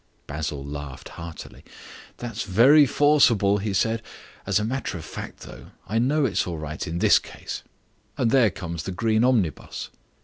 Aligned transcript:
Basil 0.25 0.65
laughed 0.65 1.09
heartily. 1.09 1.63
"That's 2.17 2.41
very 2.41 2.87
forcible," 2.87 3.59
he 3.59 3.71
said. 3.71 4.01
"As 4.47 4.57
a 4.57 4.63
matter 4.63 4.97
of 4.97 5.05
fact, 5.05 5.41
though, 5.41 5.67
I 5.87 5.99
know 5.99 6.25
it's 6.25 6.47
all 6.47 6.57
right 6.57 6.87
in 6.87 6.97
this 6.97 7.19
case. 7.19 7.61
And 8.17 8.31
there 8.31 8.49
comes 8.49 8.81
the 8.81 8.93
green 8.93 9.23
omnibus." 9.23 9.91